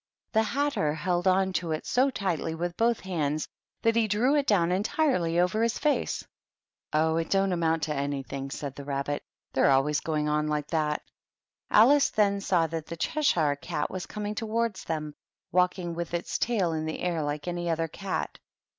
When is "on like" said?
10.27-10.69